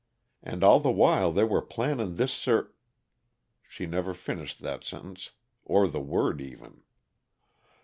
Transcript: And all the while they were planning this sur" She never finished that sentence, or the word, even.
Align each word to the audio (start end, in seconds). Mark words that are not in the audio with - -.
And 0.41 0.63
all 0.63 0.79
the 0.79 0.89
while 0.89 1.31
they 1.31 1.43
were 1.43 1.61
planning 1.61 2.15
this 2.15 2.33
sur" 2.33 2.71
She 3.69 3.85
never 3.85 4.15
finished 4.15 4.57
that 4.61 4.83
sentence, 4.83 5.33
or 5.63 5.87
the 5.87 6.01
word, 6.01 6.41
even. 6.41 6.81